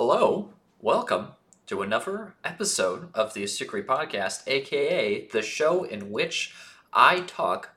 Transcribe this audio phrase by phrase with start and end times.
[0.00, 0.50] Hello,
[0.80, 1.32] welcome
[1.66, 6.54] to another episode of the Astukari Podcast, aka the show in which
[6.92, 7.70] I talk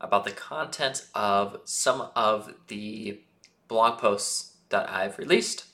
[0.00, 3.22] about the content of some of the
[3.66, 5.64] blog posts that I've released.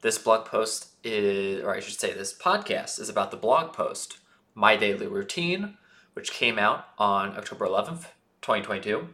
[0.00, 4.16] This blog post is, or I should say, this podcast is about the blog post,
[4.54, 5.76] My Daily Routine,
[6.14, 8.06] which came out on October 11th,
[8.40, 9.10] 2022.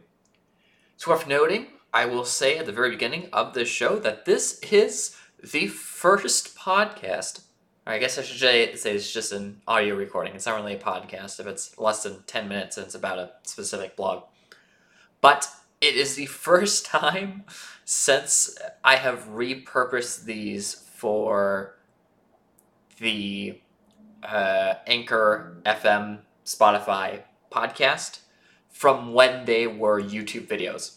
[0.95, 4.59] It's worth noting, I will say at the very beginning of this show, that this
[4.71, 5.17] is
[5.51, 7.41] the first podcast.
[7.85, 10.35] I guess I should say, it's just an audio recording.
[10.35, 13.31] It's not really a podcast if it's less than 10 minutes and it's about a
[13.43, 14.23] specific blog.
[15.19, 15.49] But
[15.81, 17.43] it is the first time
[17.83, 21.75] since I have repurposed these for
[22.99, 23.59] the
[24.23, 28.19] uh, Anchor FM Spotify podcast
[28.69, 30.95] from when they were YouTube videos.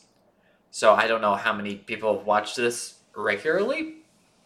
[0.71, 3.97] So I don't know how many people have watched this regularly,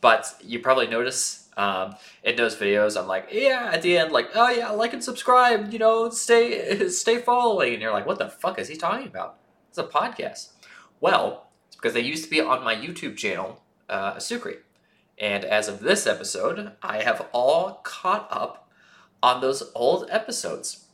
[0.01, 4.31] but you probably notice um, in those videos, I'm like, yeah, at the end, like,
[4.35, 8.29] oh yeah, like and subscribe, you know, stay stay following, and you're like, what the
[8.29, 9.39] fuck is he talking about?
[9.69, 10.53] It's a podcast.
[11.01, 14.59] Well, it's because they used to be on my YouTube channel, uh, Astukari,
[15.19, 18.71] and as of this episode, I have all caught up
[19.23, 20.87] on those old episodes,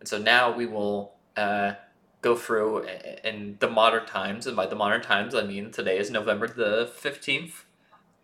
[0.00, 1.74] and so now we will uh,
[2.22, 2.86] go through
[3.22, 6.90] in the modern times, and by the modern times, I mean today is November the
[6.92, 7.64] fifteenth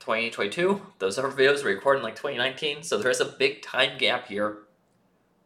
[0.05, 0.83] 2022.
[0.99, 4.29] Those other videos were recorded in like 2019, so there is a big time gap
[4.29, 4.59] here.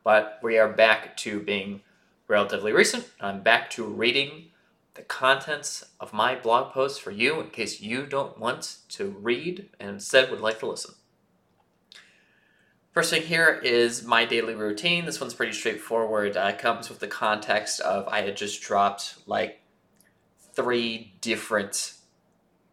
[0.02, 1.82] But we are back to being
[2.26, 3.08] relatively recent.
[3.20, 4.46] I'm back to reading
[4.94, 9.68] the contents of my blog posts for you in case you don't want to read
[9.78, 10.96] and instead would like to listen.
[12.90, 15.04] First thing here is my daily routine.
[15.04, 16.36] This one's pretty straightforward.
[16.36, 19.60] Uh, it comes with the context of I had just dropped like
[20.52, 21.92] three different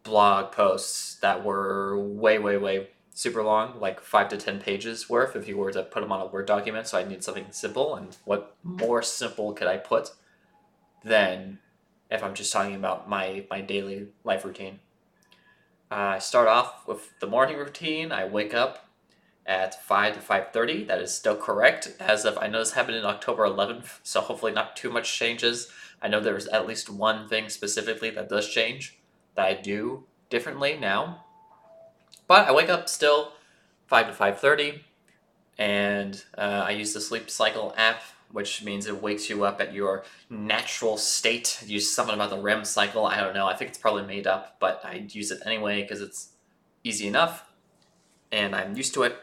[0.06, 5.36] blog posts that were way, way, way super long, like five to ten pages worth
[5.36, 6.88] if you were to put them on a Word document.
[6.88, 7.96] So I need something simple.
[7.96, 10.12] And what more simple could I put
[11.04, 11.60] than
[12.10, 14.80] if I'm just talking about my, my daily life routine?
[15.92, 18.12] Uh, I start off with the morning routine.
[18.12, 18.86] I wake up
[19.46, 23.06] at 5 to 5.30 that is still correct as of i know this happened in
[23.06, 25.72] october 11th so hopefully not too much changes
[26.02, 28.98] i know there's at least one thing specifically that does change
[29.36, 31.26] that I do differently now.
[32.28, 33.34] But I wake up still
[33.88, 34.82] 5 to 5.30
[35.58, 38.02] and uh, I use the Sleep Cycle app
[38.36, 41.64] which means it wakes you up at your natural state.
[41.66, 43.06] Use something about the REM cycle.
[43.06, 43.48] I don't know.
[43.48, 46.34] I think it's probably made up, but I use it anyway because it's
[46.84, 47.46] easy enough,
[48.34, 49.16] and I'm used to it.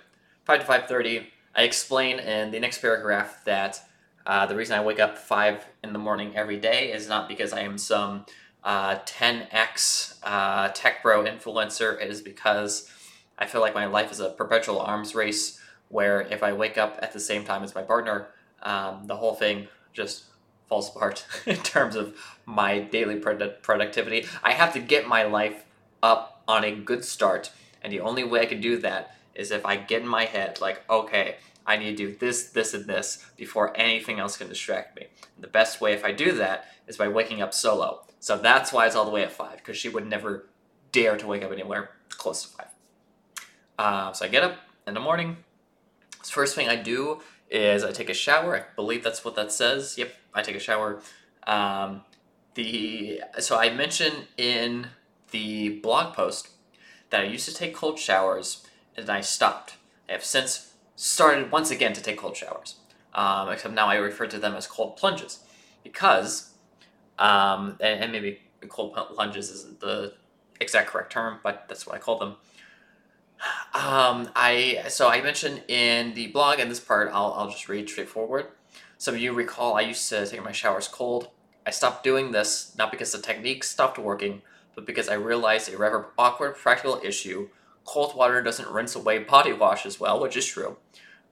[0.47, 1.29] Five to five thirty.
[1.55, 3.83] I explain in the next paragraph that
[4.25, 7.53] uh, the reason I wake up five in the morning every day is not because
[7.53, 8.25] I am some
[8.65, 12.91] uh, 10x uh, tech bro influencer is because
[13.39, 16.99] I feel like my life is a perpetual arms race where if I wake up
[17.03, 18.29] at the same time as my partner,
[18.63, 20.25] um, the whole thing just
[20.69, 24.27] falls apart in terms of my daily produ- productivity.
[24.43, 25.65] I have to get my life
[26.03, 27.51] up on a good start,
[27.83, 30.61] and the only way I can do that is if I get in my head,
[30.61, 31.37] like, okay,
[31.67, 35.07] I need to do this, this, and this before anything else can distract me.
[35.35, 38.05] And the best way, if I do that, is by waking up solo.
[38.23, 40.47] So that's why it's all the way at five, because she would never
[40.93, 42.69] dare to wake up anywhere close to five.
[43.77, 45.39] Uh, so I get up in the morning.
[46.23, 48.57] First thing I do is I take a shower.
[48.57, 49.99] I believe that's what that says.
[49.99, 51.01] Yep, I take a shower.
[51.49, 52.03] Um,
[52.55, 54.87] the so I mentioned in
[55.33, 56.51] the blog post
[57.11, 58.65] that I used to take cold showers
[58.97, 59.75] and I stopped.
[60.09, 62.77] I have since started once again to take cold showers,
[63.15, 65.41] um, except now I refer to them as cold plunges
[65.83, 66.52] because
[67.23, 70.13] um, and, and, maybe cold plunges isn't the
[70.61, 72.35] exact correct term, but that's what I call them.
[73.75, 77.89] Um, I so I mentioned in the blog, and this part I'll, I'll just read
[77.89, 78.47] straightforward.
[78.99, 81.29] Some of you recall I used to take my showers cold.
[81.65, 84.43] I stopped doing this not because the technique stopped working,
[84.75, 87.49] but because I realized a rather awkward practical issue.
[87.85, 90.77] Cold water doesn't rinse away body wash as well, which is true.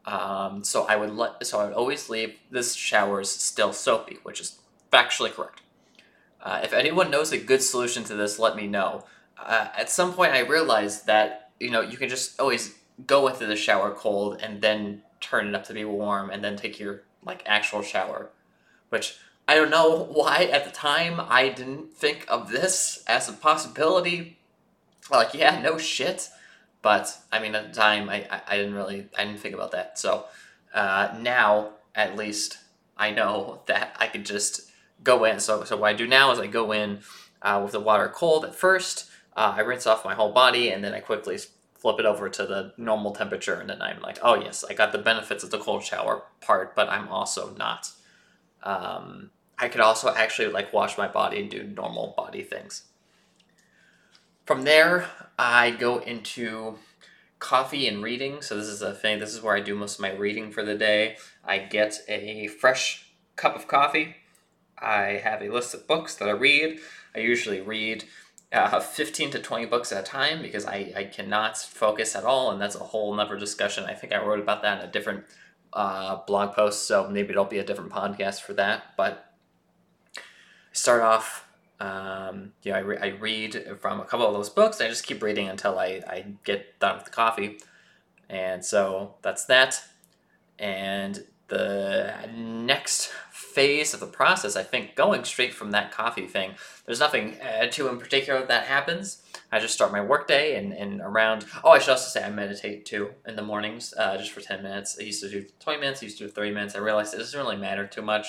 [0.04, 4.40] Um, so I would let so I would always leave this showers still soapy, which
[4.40, 4.58] is
[4.92, 5.62] factually correct.
[6.42, 9.04] Uh, if anyone knows a good solution to this, let me know.
[9.38, 12.74] Uh, at some point, I realized that you know you can just always
[13.06, 16.56] go into the shower cold and then turn it up to be warm and then
[16.56, 18.30] take your like actual shower,
[18.88, 23.32] which I don't know why at the time I didn't think of this as a
[23.32, 24.38] possibility.
[25.10, 26.28] Like, yeah, no shit.
[26.82, 29.72] But I mean, at the time, I, I, I didn't really I didn't think about
[29.72, 29.98] that.
[29.98, 30.24] So
[30.72, 32.58] uh, now, at least,
[32.96, 34.69] I know that I could just
[35.02, 35.40] go in.
[35.40, 37.00] So, so what I do now is I go in
[37.42, 39.10] uh, with the water cold at first.
[39.36, 41.38] Uh, I rinse off my whole body and then I quickly
[41.80, 44.92] flip it over to the normal temperature, and then I'm like, oh yes, I got
[44.92, 47.90] the benefits of the cold shower part, but I'm also not.
[48.62, 52.84] Um, I could also actually like wash my body and do normal body things.
[54.44, 55.06] From there,
[55.38, 56.76] I go into
[57.38, 58.42] coffee and reading.
[58.42, 59.18] So this is a thing.
[59.18, 61.16] This is where I do most of my reading for the day.
[61.44, 63.06] I get a fresh
[63.36, 64.16] cup of coffee.
[64.80, 66.78] I have a list of books that I read.
[67.14, 68.04] I usually read
[68.52, 72.50] uh, 15 to 20 books at a time because I, I cannot focus at all,
[72.50, 73.84] and that's a whole nother discussion.
[73.84, 75.24] I think I wrote about that in a different
[75.72, 78.96] uh, blog post, so maybe it'll be a different podcast for that.
[78.96, 79.32] But
[80.72, 81.46] start off,
[81.78, 84.80] um, you know, I, re- I read from a couple of those books.
[84.80, 87.58] I just keep reading until I, I get done with the coffee.
[88.28, 89.82] And so that's that.
[90.58, 96.52] And the next phase of the process, I think, going straight from that coffee thing,
[96.86, 99.22] there's nothing uh, too in particular that happens.
[99.52, 102.86] I just start my workday and, and around, oh, I should also say I meditate
[102.86, 104.96] too in the mornings, uh, just for 10 minutes.
[104.98, 106.76] I used to do 20 minutes, I used to do 30 minutes.
[106.76, 108.28] I realized it doesn't really matter too much.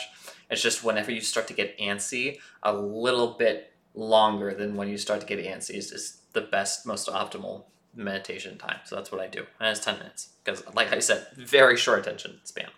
[0.50, 4.98] It's just whenever you start to get antsy, a little bit longer than when you
[4.98, 7.66] start to get antsy is just the best, most optimal
[7.96, 8.80] meditation time.
[8.86, 9.46] So that's what I do.
[9.60, 12.70] And it's 10 minutes because, like I said, very short attention span.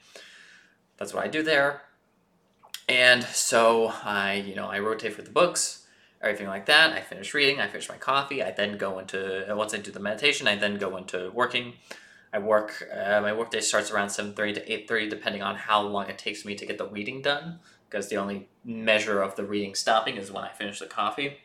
[0.97, 1.81] That's what I do there.
[2.87, 5.85] And so I, you know, I rotate for the books,
[6.21, 6.93] everything like that.
[6.93, 8.43] I finish reading, I finish my coffee.
[8.43, 11.73] I then go into once I do the meditation, I then go into working.
[12.33, 12.89] I work.
[12.91, 16.17] Uh, my workday starts around seven thirty to eight thirty, depending on how long it
[16.17, 17.59] takes me to get the reading done.
[17.87, 21.37] Because the only measure of the reading stopping is when I finish the coffee.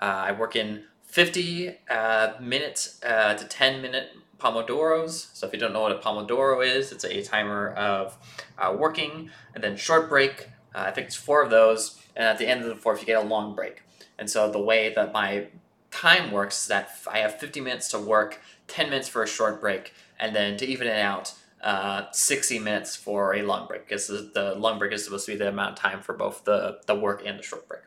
[0.00, 5.34] Uh, I work in fifty uh, minutes uh, to ten minute pomodoros.
[5.34, 8.16] So if you don't know what a pomodoro is, it's a timer of
[8.58, 10.48] uh, working and then short break.
[10.74, 13.06] Uh, I think it's four of those, and at the end of the fourth, you
[13.06, 13.82] get a long break.
[14.18, 15.48] And so the way that my
[15.90, 19.60] time works is that I have 50 minutes to work, 10 minutes for a short
[19.60, 24.08] break, and then to even it out, uh, 60 minutes for a long break because
[24.08, 26.94] the, long break is supposed to be the amount of time for both the, the
[26.94, 27.82] work and the short break.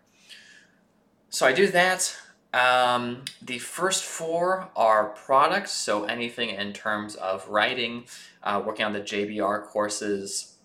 [1.30, 2.16] So I do that.
[2.54, 8.06] Um, the first four are products, so anything in terms of writing,
[8.44, 10.56] uh, working on the JBR courses,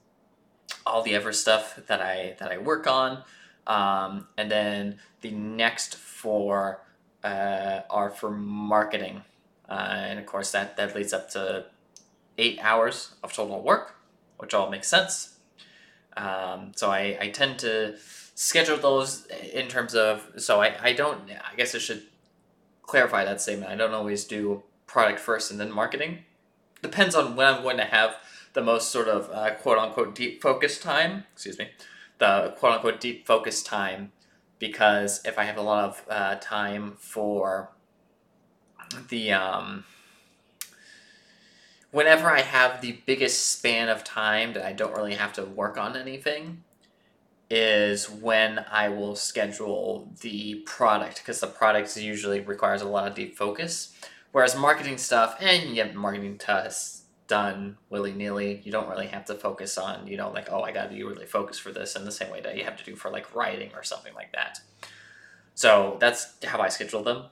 [0.87, 3.23] all the other stuff that I that I work on,
[3.67, 6.81] um, and then the next four
[7.23, 9.23] uh, are for marketing,
[9.69, 11.67] uh, and of course that that leads up to
[12.39, 13.97] eight hours of total work,
[14.39, 15.34] which all makes sense.
[16.17, 17.97] Um, so I, I tend to
[18.35, 22.03] schedule those in terms of so I, I don't I guess I should
[22.83, 23.71] clarify that statement.
[23.71, 26.25] I don't always do product first and then marketing.
[26.83, 28.17] Depends on when I'm going to have
[28.53, 31.25] the most sort of uh, quote unquote deep focus time.
[31.33, 31.69] Excuse me,
[32.19, 34.13] the quote unquote deep focus time,
[34.59, 37.71] because if I have a lot of uh, time for
[39.09, 39.85] the um,
[41.95, 45.79] whenever I have the biggest span of time that I don't really have to work
[45.79, 46.65] on anything,
[47.49, 53.15] is when I will schedule the product because the product usually requires a lot of
[53.15, 53.97] deep focus.
[54.33, 58.61] Whereas marketing stuff, and you get marketing tests done willy nilly.
[58.65, 61.05] You don't really have to focus on, you know, like, oh, I got to be
[61.05, 63.37] really focused for this in the same way that you have to do for like
[63.37, 64.59] writing or something like that.
[65.55, 67.27] So that's how I schedule them.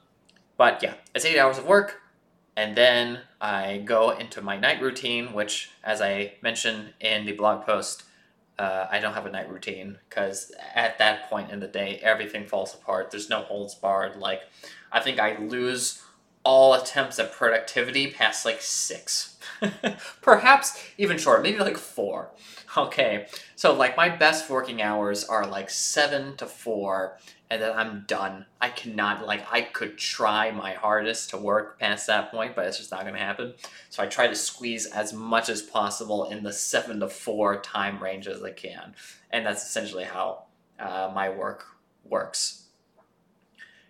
[0.55, 1.99] But yeah, it's eight hours of work.
[2.55, 7.65] And then I go into my night routine, which, as I mentioned in the blog
[7.65, 8.03] post,
[8.59, 12.45] uh, I don't have a night routine because at that point in the day, everything
[12.45, 13.09] falls apart.
[13.09, 14.17] There's no holds barred.
[14.17, 14.41] Like,
[14.91, 16.03] I think I lose
[16.43, 19.37] all attempts at productivity past like six,
[20.21, 22.29] perhaps even shorter, maybe like four.
[22.75, 27.17] Okay, so like my best working hours are like seven to four,
[27.53, 28.47] and then I'm done.
[28.59, 32.79] I cannot, like, I could try my hardest to work past that point, but it's
[32.79, 33.53] just not gonna happen.
[33.91, 38.01] So I try to squeeze as much as possible in the seven to four time
[38.01, 38.95] range as I can.
[39.29, 40.45] And that's essentially how
[40.79, 41.65] uh, my work
[42.03, 42.63] works.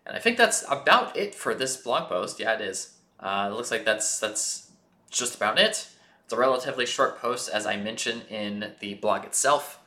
[0.05, 2.41] And I think that's about it for this blog post.
[2.41, 2.95] Yeah, it is.
[3.17, 4.71] Uh, it looks like that's that's
[5.09, 5.87] just about it.
[6.25, 9.79] It's a relatively short post, as I mentioned in the blog itself.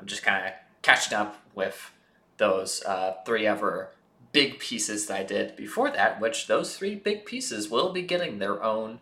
[0.00, 1.92] I'm just kind of catching up with
[2.40, 3.90] those uh, three ever
[4.32, 8.38] big pieces that I did before that, which those three big pieces will be getting
[8.38, 8.98] their own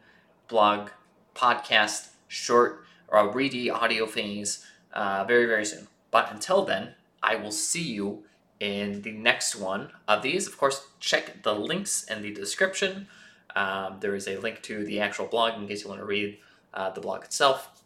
[0.49, 0.91] blog,
[1.35, 5.87] podcast, short, or reedy audio things uh, very, very soon.
[6.11, 8.25] But until then, I will see you
[8.61, 10.47] in the next one of these.
[10.47, 13.07] Of course, check the links in the description.
[13.55, 16.39] Um, there is a link to the actual blog in case you want to read
[16.75, 17.78] uh, the blog itself,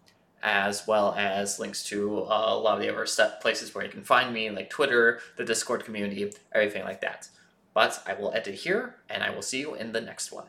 [0.43, 3.91] as well as links to uh, a lot of the other step places where you
[3.91, 7.29] can find me, like Twitter, the Discord community, everything like that.
[7.75, 10.47] But I will end it here, and I will see you in the next one.